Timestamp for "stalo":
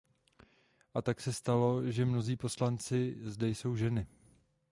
1.33-1.91